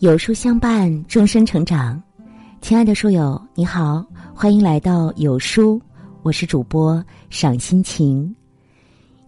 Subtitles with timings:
[0.00, 2.02] 有书相伴，终身成长。
[2.62, 4.02] 亲爱的书友，你好，
[4.34, 5.78] 欢迎来到有书，
[6.22, 8.34] 我是主播赏心情。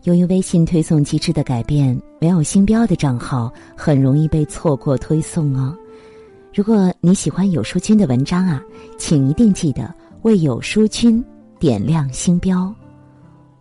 [0.05, 5.77] 由于微信推送机制的改变，没有星标的账号很容易被错过推送哦。
[6.55, 8.63] 如果你喜欢有书君的文章啊，
[8.97, 11.23] 请一定记得为有书君
[11.59, 12.75] 点亮星标，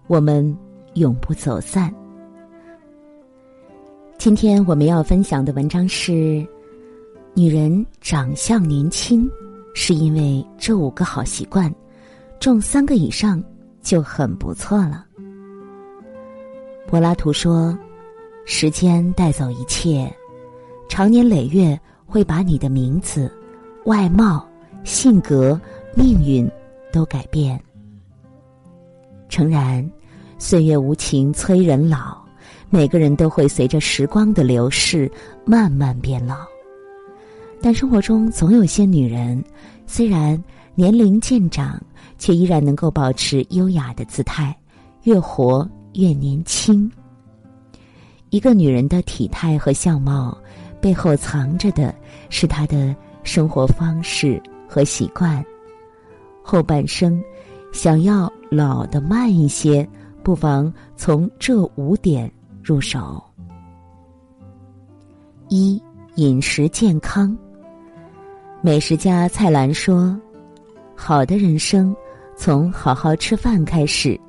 [0.07, 0.57] 我们
[0.93, 1.93] 永不走散。
[4.17, 6.47] 今天我们要分享的文章是。
[7.33, 9.29] 女人长相年轻，
[9.73, 11.73] 是因为这五个好习惯，
[12.41, 13.41] 中三个以上
[13.81, 15.05] 就很不错了。
[16.87, 17.77] 柏拉图说
[18.45, 20.13] ：“时间带走一切，
[20.89, 23.31] 长年累月会把你的名字、
[23.85, 24.45] 外貌、
[24.83, 25.59] 性格、
[25.95, 26.49] 命运
[26.91, 27.57] 都改变。”
[29.29, 29.89] 诚然，
[30.37, 32.21] 岁月无情催人老，
[32.69, 35.09] 每个人都会随着时光的流逝
[35.45, 36.35] 慢慢变老。
[37.61, 39.41] 但生活中总有些女人，
[39.85, 40.41] 虽然
[40.73, 41.79] 年龄渐长，
[42.17, 44.57] 却依然能够保持优雅的姿态，
[45.03, 46.91] 越活越年轻。
[48.31, 50.35] 一个女人的体态和相貌，
[50.81, 51.93] 背后藏着的
[52.29, 55.43] 是她的生活方式和习惯。
[56.41, 57.21] 后半生，
[57.71, 59.87] 想要老的慢一些，
[60.23, 62.31] 不妨从这五点
[62.63, 63.23] 入手：
[65.49, 65.79] 一、
[66.15, 67.37] 饮食健康。
[68.63, 70.15] 美食家蔡澜说
[70.95, 71.95] ：“好的人生，
[72.37, 74.19] 从好好吃饭开始。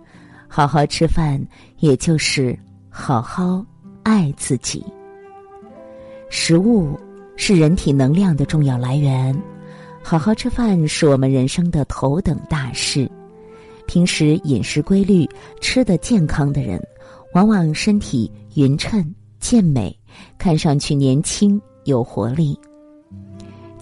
[0.49, 1.39] 好好吃饭，
[1.81, 3.63] 也就是好好
[4.03, 4.83] 爱自己。
[6.31, 6.99] 食物
[7.37, 9.39] 是人体能量的重要来源，
[10.03, 13.07] 好好吃饭是我们人生的头等大事。
[13.87, 15.29] 平时饮食规律、
[15.61, 16.83] 吃的健康的人，
[17.35, 19.95] 往往身体匀称、健美，
[20.39, 22.59] 看上去年轻有活力。”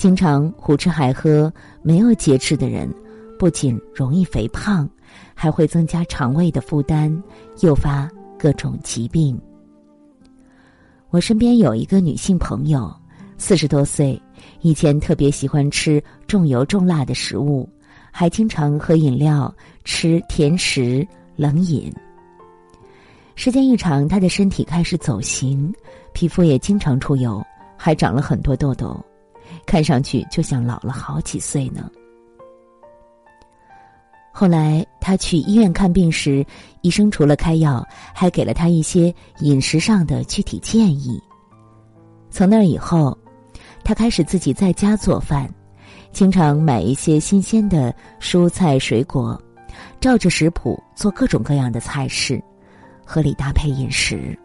[0.00, 1.52] 经常胡吃海喝、
[1.82, 2.88] 没有节制的人，
[3.38, 4.88] 不仅容易肥胖，
[5.34, 7.22] 还会增加肠胃的负担，
[7.60, 9.38] 诱发各种疾病。
[11.10, 12.90] 我身边有一个女性朋友，
[13.36, 14.18] 四十多岁，
[14.62, 17.68] 以前特别喜欢吃重油重辣的食物，
[18.10, 21.06] 还经常喝饮料、吃甜食、
[21.36, 21.92] 冷饮。
[23.34, 25.70] 时间一长，她的身体开始走形，
[26.14, 27.44] 皮肤也经常出油，
[27.76, 28.98] 还长了很多痘痘。
[29.66, 31.90] 看上去就像老了好几岁呢。
[34.32, 36.46] 后来他去医院看病时，
[36.82, 41.20] 医生除了开药，还给了他一些饮食上的具体建议。
[42.30, 43.16] 从那以后，
[43.82, 45.52] 他开始自己在家做饭，
[46.12, 49.38] 经常买一些新鲜的蔬菜水果，
[50.00, 52.42] 照着食谱做各种各样的菜式，
[53.04, 54.38] 合理搭配饮食。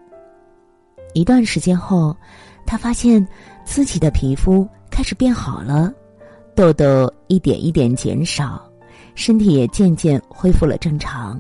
[1.14, 2.14] 一段时间后，
[2.66, 3.26] 他发现
[3.64, 4.68] 自己的皮肤。
[4.90, 5.94] 开始变好了，
[6.56, 8.64] 痘痘一点一点减少，
[9.14, 11.40] 身体也渐渐恢复了正常，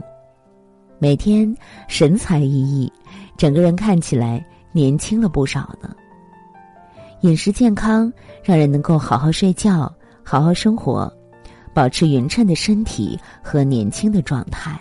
[1.00, 1.56] 每天
[1.88, 2.92] 神采奕奕，
[3.38, 5.96] 整个人看起来年轻了不少呢。
[7.22, 8.12] 饮食健康，
[8.44, 9.92] 让人能够好好睡觉、
[10.24, 11.12] 好好生活，
[11.74, 14.80] 保持匀称的身体和年轻的状态。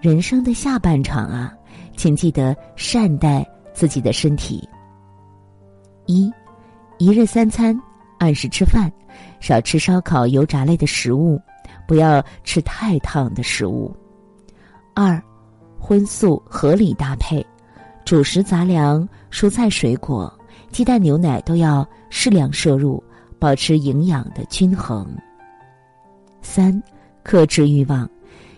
[0.00, 1.52] 人生的下半场啊，
[1.96, 4.68] 请记得善待自己的身体。
[6.06, 6.30] 一。
[7.00, 7.74] 一日三餐，
[8.18, 8.92] 按时吃饭，
[9.40, 11.40] 少吃烧烤、油炸类的食物，
[11.88, 13.90] 不要吃太烫的食物。
[14.92, 15.18] 二，
[15.78, 17.44] 荤素合理搭配，
[18.04, 20.30] 主食杂粮、蔬菜水果、
[20.70, 23.02] 鸡蛋、牛奶都要适量摄入，
[23.38, 25.08] 保持营养的均衡。
[26.42, 26.82] 三，
[27.22, 28.06] 克制欲望，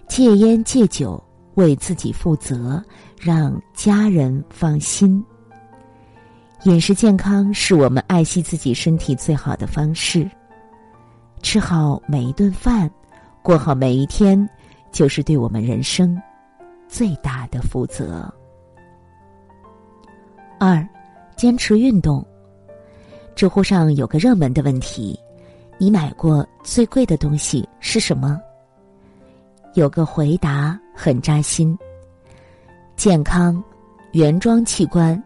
[0.08, 1.22] 戒烟戒酒，
[1.54, 2.82] 为自己负责，
[3.20, 5.24] 让家人放心。
[6.64, 10.30] 饮食健康是我们爱惜自己身体最好的方式。
[11.42, 12.88] 吃好每一顿饭，
[13.42, 14.48] 过好每一天，
[14.92, 16.16] 就是对我们人生
[16.86, 18.32] 最大的负责。
[20.60, 20.86] 二，
[21.34, 22.24] 坚持运动。
[23.34, 25.18] 知乎上有个热门的问题：
[25.78, 28.40] 你买过最贵的东西是什么？
[29.74, 31.76] 有个回答很扎心：
[32.94, 33.60] 健康，
[34.12, 35.20] 原装器官。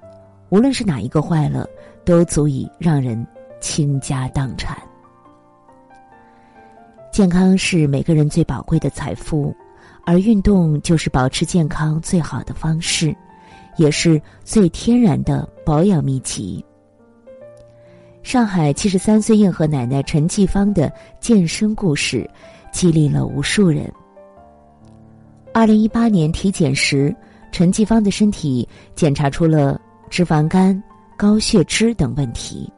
[0.48, 1.66] 无论是哪一个坏了，
[2.04, 3.26] 都足以让人
[3.60, 4.76] 倾家荡产。
[7.12, 9.54] 健康是每个人最宝贵的财富，
[10.04, 13.16] 而运动就是保持健康最好的方式，
[13.76, 16.64] 也是最天然的保养秘籍。
[18.22, 22.28] 上海七十三岁硬核奶奶陈继芳的健身故事，
[22.70, 23.90] 激励了无数人。
[25.54, 27.14] 二零一八年体检时，
[27.50, 29.81] 陈继芳的身体检查出了。
[30.08, 30.80] 脂肪肝、
[31.16, 32.72] 高血脂等问题，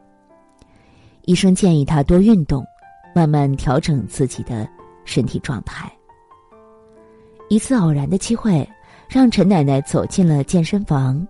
[1.26, 2.64] 医生建议他多运动，
[3.14, 4.68] 慢慢调整自己的
[5.04, 5.90] 身体状态。
[7.48, 8.68] 一次偶然的机会，
[9.08, 11.26] 让陈奶奶走进了健身房，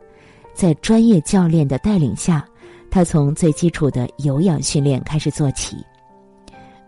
[0.54, 2.44] 在专业教练的带领下，
[2.90, 5.76] 她从最基础的有氧训练开始做起，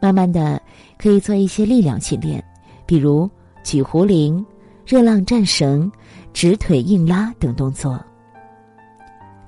[0.00, 0.60] 慢慢的
[0.98, 2.42] 可以做一些力量训练，
[2.86, 3.28] 比如
[3.62, 4.44] 举壶铃、
[4.86, 5.90] 热浪战绳、
[6.32, 8.02] 直腿硬拉等动作。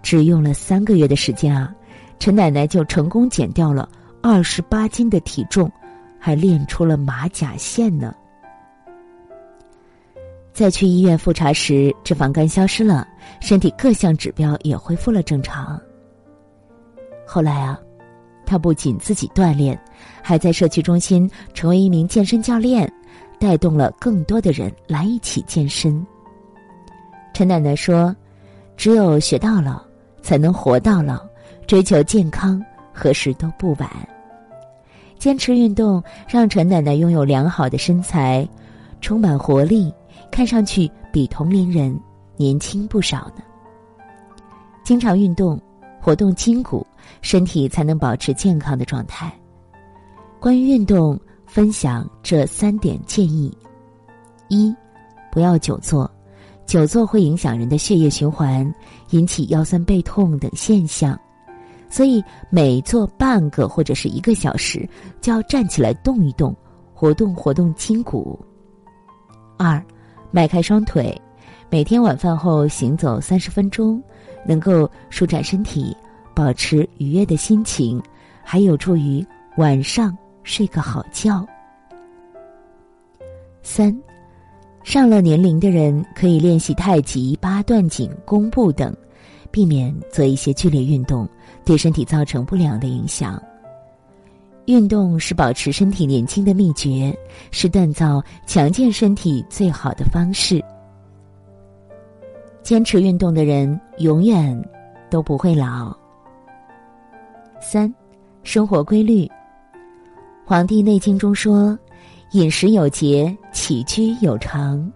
[0.02, 1.74] 只用了三个月的时间啊，
[2.18, 3.88] 陈奶奶就成功减掉了
[4.20, 5.70] 二十八斤的体重，
[6.18, 8.14] 还练出了马甲线呢。
[10.52, 13.08] 在去医院复查时，脂肪肝消失了，
[13.40, 15.80] 身体各项指标也恢复了正常。
[17.26, 17.78] 后来啊，
[18.44, 19.80] 他不仅自己锻炼，
[20.20, 22.92] 还在社区中心成为一名健身教练，
[23.38, 26.06] 带动了更多的人来一起健身。
[27.32, 28.14] 陈奶奶说
[28.76, 29.86] ：“只有学到了，
[30.22, 31.20] 才能活到老。
[31.66, 33.90] 追求健康，何时都不晚。”
[35.18, 38.46] 坚持运动，让陈奶奶拥有良好的身材，
[39.00, 39.92] 充满活力。
[40.30, 41.94] 看上去比同龄人
[42.36, 43.42] 年轻不少呢。
[44.82, 45.60] 经常运动，
[46.00, 46.86] 活动筋骨，
[47.20, 49.32] 身体才能保持健康的状态。
[50.40, 53.56] 关于运动，分享这三点建议：
[54.48, 54.74] 一，
[55.30, 56.10] 不要久坐，
[56.66, 58.72] 久坐会影响人的血液循环，
[59.10, 61.18] 引起腰酸背痛等现象，
[61.88, 64.88] 所以每坐半个或者是一个小时，
[65.20, 66.54] 就要站起来动一动，
[66.94, 68.38] 活动活动筋骨。
[69.56, 69.82] 二。
[70.34, 71.14] 迈开双腿，
[71.68, 74.02] 每天晚饭后行走三十分钟，
[74.46, 75.94] 能够舒展身体，
[76.34, 78.02] 保持愉悦的心情，
[78.42, 79.22] 还有助于
[79.58, 81.46] 晚上睡个好觉。
[83.60, 83.94] 三，
[84.84, 88.94] 上了年龄的人可以练习太极、八段锦、弓步等，
[89.50, 91.28] 避免做一些剧烈运动，
[91.64, 93.40] 对身体造成不良的影响。
[94.66, 97.16] 运动是保持身体年轻的秘诀，
[97.50, 100.62] 是锻造强健身体最好的方式。
[102.62, 104.70] 坚持运动的人永远
[105.10, 105.92] 都不会老。
[107.60, 107.92] 三，
[108.44, 109.26] 生活规律。
[110.44, 111.76] 《黄帝内经》中说
[112.32, 114.90] ：“饮食有节，起居有常。”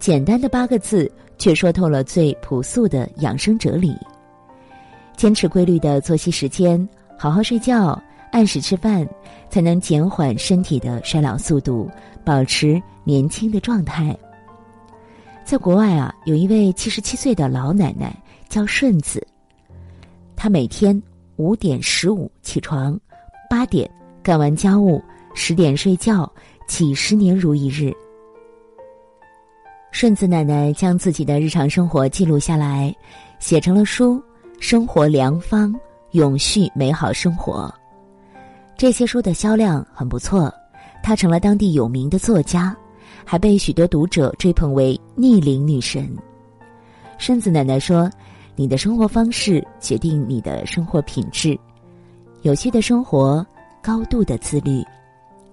[0.00, 3.94] 简单的八个字，却说透了最朴素的养生哲理。
[5.16, 6.88] 坚持规律的作息时间，
[7.18, 8.00] 好好睡觉。
[8.32, 9.06] 按时吃饭，
[9.48, 11.88] 才能减缓身体的衰老速度，
[12.24, 14.16] 保持年轻的状态。
[15.44, 18.12] 在国外啊，有一位七十七岁的老奶奶
[18.48, 19.24] 叫顺子，
[20.34, 21.00] 她每天
[21.36, 22.98] 五点十五起床，
[23.48, 23.88] 八点
[24.20, 25.00] 干完家务，
[25.32, 26.28] 十点睡觉，
[26.66, 27.92] 几十年如一日。
[29.90, 32.94] 顺子奶奶将自己的日常生活记录下来，
[33.38, 34.14] 写成了书
[34.58, 35.72] 《生活良方》，
[36.12, 37.72] 永续美好生活。
[38.76, 40.52] 这些书的销量很不错，
[41.02, 42.76] 她成了当地有名的作家，
[43.24, 46.12] 还被许多读者追捧为逆龄女神。
[47.16, 48.10] 顺子奶奶说
[48.56, 51.56] ：“你的生活方式决定你的生活品质，
[52.42, 53.46] 有趣的生活，
[53.80, 54.82] 高度的自律，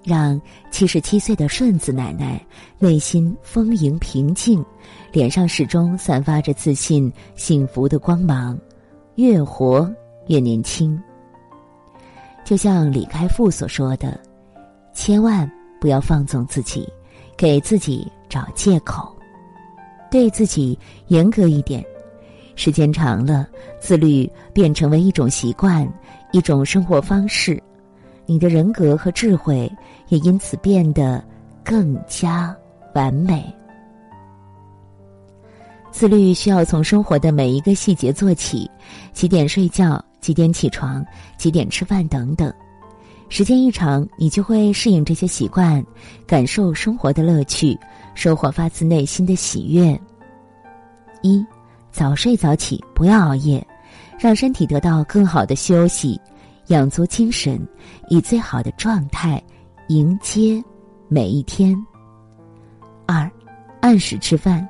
[0.03, 0.39] 让
[0.71, 2.43] 七十七岁的顺子奶奶
[2.79, 4.63] 内心丰盈平静，
[5.11, 8.57] 脸上始终散发着自信、幸福的光芒，
[9.15, 9.91] 越活
[10.27, 10.99] 越年轻。”
[12.43, 14.19] 就像李开复所说的
[14.93, 16.87] ：“千万不要放纵自己，
[17.37, 19.15] 给自己找借口，
[20.09, 20.77] 对自己
[21.07, 21.85] 严格一点。
[22.55, 23.47] 时间长了，
[23.79, 25.87] 自律变成为一种习惯，
[26.31, 27.61] 一种生活方式，
[28.25, 29.71] 你的人格和智慧
[30.09, 31.23] 也因此变得
[31.63, 32.55] 更加
[32.93, 33.43] 完美。
[35.91, 38.69] 自律需要从生活的每一个细节做起，
[39.13, 41.03] 几点睡觉。”几点起床，
[41.35, 42.53] 几点吃饭等等，
[43.27, 45.83] 时间一长，你就会适应这些习惯，
[46.27, 47.75] 感受生活的乐趣，
[48.13, 49.99] 收获发自内心的喜悦。
[51.23, 51.43] 一，
[51.91, 53.65] 早睡早起，不要熬夜，
[54.19, 56.21] 让身体得到更好的休息，
[56.71, 57.59] 养足精神，
[58.07, 59.41] 以最好的状态
[59.89, 60.63] 迎接
[61.09, 61.75] 每一天。
[63.05, 63.29] 二，
[63.81, 64.65] 按时吃饭，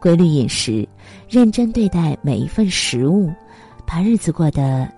[0.00, 0.88] 规律饮食，
[1.28, 3.30] 认真对待每一份食物。
[3.84, 4.90] 把日子过得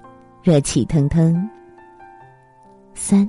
[0.43, 1.51] 热气腾腾。
[2.95, 3.29] 三，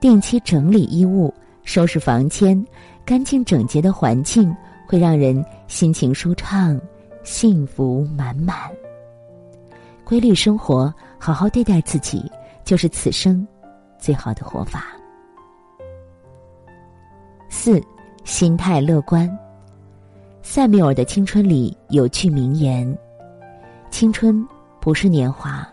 [0.00, 2.60] 定期整理衣物，收拾房间，
[3.04, 4.52] 干净整洁的环境
[4.84, 6.80] 会让人心情舒畅，
[7.22, 8.68] 幸福满满。
[10.02, 12.28] 规律生活，好好对待自己，
[12.64, 13.46] 就是此生
[13.98, 14.86] 最好的活法。
[17.48, 17.82] 四，
[18.24, 19.30] 心态乐观。
[20.42, 22.98] 塞缪尔的青春里有句名言：
[23.90, 24.46] 青春。
[24.80, 25.66] 不是年华，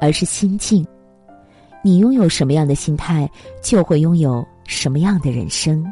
[0.00, 0.84] 而是心境。
[1.80, 3.30] 你拥有什么样的心态，
[3.62, 5.86] 就会拥有什么样的人生。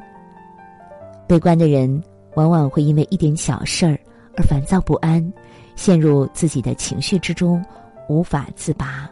[1.28, 2.02] 悲观的人
[2.34, 3.96] 往往会因为一点小事儿
[4.36, 5.32] 而烦躁不安，
[5.76, 7.64] 陷入自己的情绪之中，
[8.08, 9.08] 无法自拔；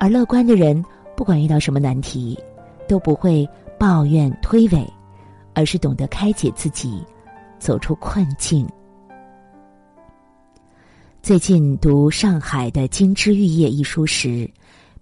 [0.00, 0.82] 而乐观的人，
[1.16, 2.38] 不管遇到什么难题，
[2.86, 4.86] 都不会抱怨推诿，
[5.54, 7.02] 而是懂得开解自己，
[7.58, 8.66] 走出困境。
[11.20, 14.48] 最近读《上海的金枝玉叶》一书时，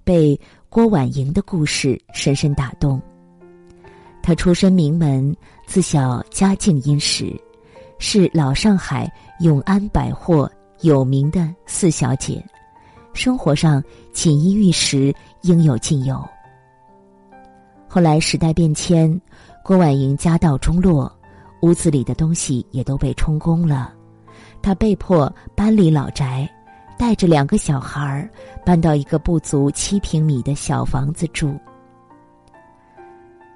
[0.02, 0.38] 被
[0.70, 3.00] 郭婉莹的故事深深打动。
[4.22, 5.36] 她出身名门，
[5.66, 7.38] 自小家境殷实，
[7.98, 10.50] 是老上海永安百货
[10.80, 12.44] 有名的四小姐，
[13.16, 13.82] 生活上
[14.12, 16.22] 锦衣玉食，应有尽有。
[17.88, 19.18] 后来时代变迁，
[19.64, 21.10] 郭婉莹家道中落，
[21.62, 23.92] 屋子里的东西也都被充公了。
[24.60, 26.48] 她被迫搬离老宅，
[26.98, 28.28] 带着两个小孩儿
[28.64, 31.58] 搬到一个不足七平米的小房子住。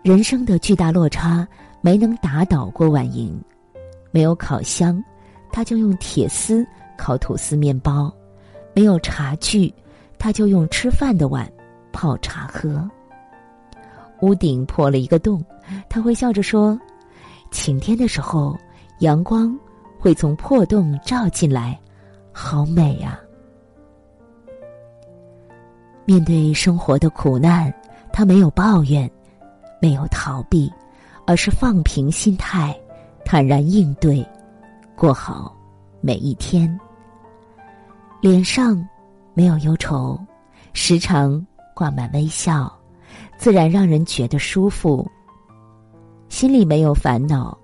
[0.02, 1.46] 人生的巨大落差
[1.82, 3.38] 没能打倒郭婉莹，
[4.10, 5.02] 没有烤箱，
[5.52, 8.10] 她就用铁丝烤吐司面包；
[8.80, 9.70] 没有茶具，
[10.18, 11.46] 他就用吃饭的碗
[11.92, 12.90] 泡茶喝。
[14.22, 15.44] 屋顶破了一个洞，
[15.86, 16.80] 他会笑着说
[17.52, 18.56] ：“晴天的时候，
[19.00, 19.54] 阳光。”
[20.00, 21.78] 会从破洞照进来，
[22.32, 23.20] 好美啊！
[26.06, 27.70] 面对生活的苦难，
[28.10, 29.10] 他没有抱怨，
[29.78, 30.72] 没有逃避，
[31.26, 32.74] 而是放平心态，
[33.26, 34.26] 坦然应对，
[34.96, 35.54] 过好
[36.00, 36.80] 每一天。
[38.20, 38.86] 脸上
[39.34, 40.18] 没有忧愁，
[40.72, 42.70] 时常挂满微笑，
[43.38, 45.10] 自然让人觉得舒服。
[46.28, 47.56] 心里没有烦恼，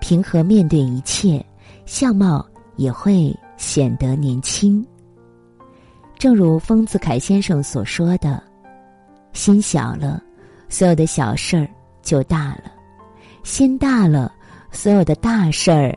[0.00, 1.44] 平和面对一切。
[1.86, 2.44] 相貌
[2.76, 4.82] 也会显得年轻。
[6.18, 8.42] 正如丰子恺先生所说的
[9.34, 10.22] ：“心小了，
[10.70, 11.68] 所有的小事儿
[12.02, 12.72] 就大了；
[13.42, 14.32] 心大了，
[14.70, 15.94] 所有的大事儿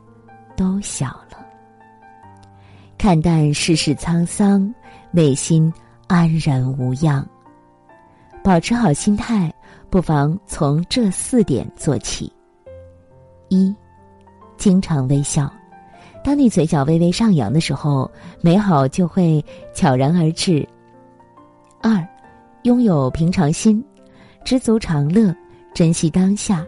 [0.58, 1.27] 都小了。”
[2.98, 4.74] 看淡世事沧桑，
[5.12, 5.72] 内心
[6.08, 7.26] 安然无恙。
[8.44, 9.54] 保持好心态，
[9.90, 12.32] 不妨从这四点做起：
[13.50, 13.74] 一，
[14.58, 15.52] 经常微笑。
[16.24, 18.10] 当你嘴角微微上扬的时候，
[18.42, 20.68] 美好就会悄然而至。
[21.82, 22.04] 二，
[22.64, 23.84] 拥有平常心，
[24.44, 25.34] 知足常乐，
[25.72, 26.66] 珍惜当下，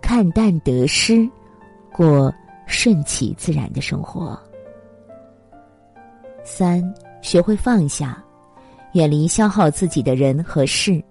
[0.00, 1.28] 看淡得失，
[1.92, 2.32] 过
[2.66, 4.38] 顺其自然的生活。
[6.44, 6.82] 三，
[7.22, 8.22] 学会放下，
[8.92, 11.02] 远离消耗自己的人和事，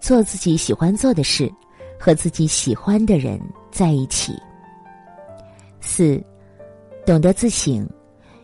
[0.00, 1.52] 做自己喜欢做的事，
[1.98, 3.40] 和自己喜欢的人
[3.70, 4.34] 在一起。
[5.80, 6.22] 四。
[7.06, 7.88] 懂得自省，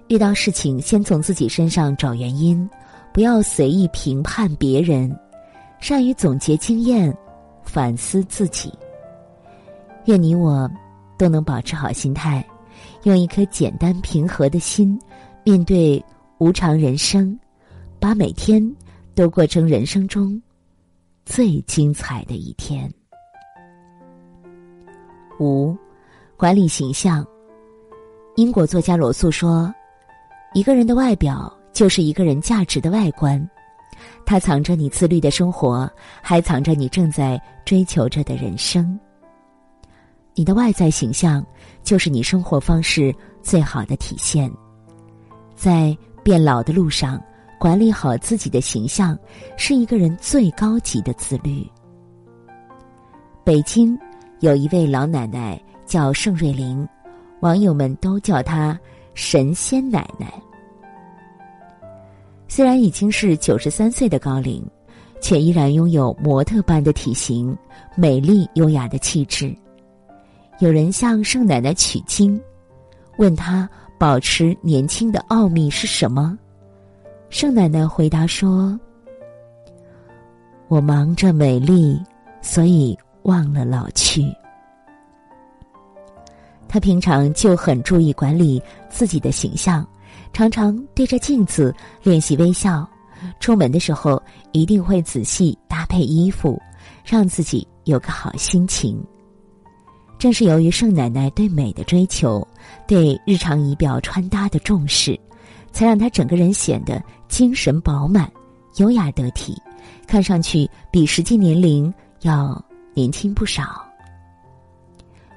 [0.09, 2.67] 遇到事情先从自己身上找原因，
[3.13, 5.15] 不要随意评判别人，
[5.81, 7.15] 善于总结经验，
[7.63, 8.73] 反思自己。
[10.07, 10.67] 愿你我
[11.19, 12.43] 都能保持好心态，
[13.03, 14.99] 用一颗简单平和的心
[15.43, 16.03] 面对
[16.38, 17.38] 无常人生，
[18.00, 18.75] 把每天
[19.14, 20.41] 都过成人生中
[21.25, 22.93] 最精彩的一天。
[25.38, 25.76] 五，
[26.37, 27.26] 管理形象。
[28.37, 29.73] 英国作家罗素说
[30.55, 33.49] ：“一个人的外表就是一个人价值的外观，
[34.26, 35.88] 它藏着你自律的生活，
[36.21, 38.99] 还藏着你正在追求着的人生。
[40.35, 41.47] 你的外在形象
[41.85, 44.50] 就是你生活方式最好的体现。
[45.55, 47.23] 在变老的路上，
[47.61, 49.16] 管理好自己的形象，
[49.57, 51.64] 是一个人最高级的自律。”
[53.45, 53.97] 北京
[54.40, 56.88] 有一位老奶奶叫盛瑞玲。
[57.40, 58.78] 网友们都叫她
[59.12, 60.33] 神仙奶奶。
[62.49, 64.66] 虽然已经是九十三岁的高龄，
[65.21, 67.54] 却依然拥有模特般的体型、
[67.97, 69.54] 美丽优雅的气质。
[70.59, 72.40] 有人向盛奶奶取经，
[73.19, 76.39] 问她保持年轻的奥秘是什么？
[77.31, 78.79] 盛奶奶回答说
[80.69, 82.01] ：“我忙着美丽，
[82.43, 84.25] 所以忘了老去。”
[86.69, 89.87] 他平常就很注意管理自己的形象，
[90.33, 92.87] 常常对着镜子练习微笑。
[93.41, 94.23] 出门的时候
[94.53, 96.61] 一定会仔细搭配衣服，
[97.05, 99.03] 让自己有个好心情。
[100.18, 102.47] 正是由于盛奶奶对美的追求，
[102.87, 105.18] 对日常仪表穿搭的重视，
[105.71, 108.30] 才让她整个人显得精神饱满、
[108.76, 109.61] 优雅得体，
[110.06, 111.92] 看上去比实际年龄
[112.23, 112.62] 要
[112.94, 113.85] 年轻不少。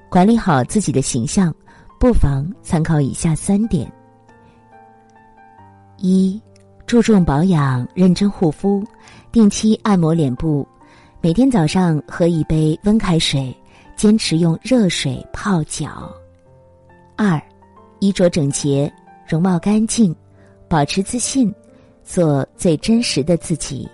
[0.10, 1.54] 管理好自己的形象，
[2.00, 3.92] 不妨参考以下三点：
[5.98, 6.42] 一、
[6.86, 8.82] 注重保养，认真护肤，
[9.34, 10.66] 定期按摩脸部，
[11.20, 13.54] 每天早上喝一杯温开水，
[13.98, 16.14] 坚持用热水泡脚。
[17.16, 17.42] 二，
[18.00, 18.92] 衣着整洁，
[19.28, 20.16] 容貌干净，
[20.70, 21.52] 保持自信，
[22.04, 23.90] 做最真实的自己，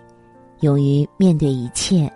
[0.60, 2.12] 勇于面对一切。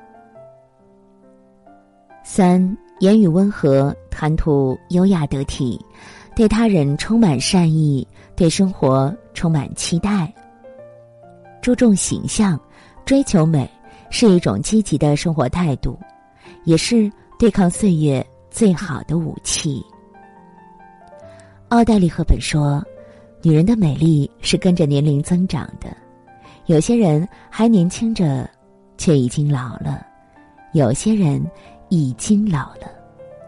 [2.26, 5.84] 三，言语温和，谈吐优雅得体。
[6.36, 10.32] 对他人充满善意，对生活充满期待。
[11.62, 12.60] 注重形象，
[13.06, 13.68] 追求美，
[14.12, 15.98] 是一种积极的生活态度，
[16.66, 19.86] 也是对抗岁月最好的武器。
[21.70, 22.84] 奥黛丽·赫本说
[23.44, 25.96] ：“女人的美丽是跟着年龄增长的，
[26.66, 28.50] 有些人还年轻着，
[28.98, 30.04] 却已经老了；
[30.74, 31.46] 有些人
[31.90, 32.90] 已经老了，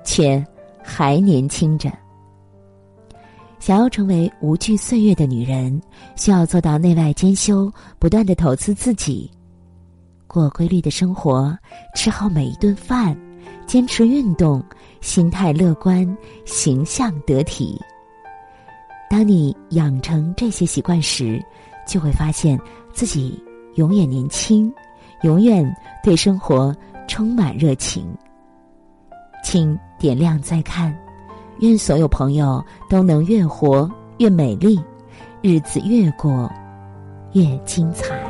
[0.04, 0.46] 却
[0.84, 1.92] 还年轻着。”
[3.58, 5.82] 想要成为无惧岁月的女人，
[6.16, 9.30] 需要做到内外兼修，不断的投资自己，
[10.28, 11.58] 过规律的生活，
[11.96, 13.18] 吃好每一顿饭，
[13.66, 14.64] 坚持运动，
[15.02, 17.80] 心态乐观，形象得体。
[19.10, 21.44] 当你养成这些习惯时，
[21.88, 22.60] 就会发现
[22.94, 23.44] 自己
[23.76, 24.72] 永远年轻，
[25.24, 25.66] 永远
[26.04, 26.76] 对生活
[27.08, 28.06] 充满热情。
[29.44, 30.96] 请点亮再看。
[31.60, 34.80] 愿所有朋友都能越活越美丽，
[35.42, 36.50] 日子越过
[37.34, 38.29] 越精彩。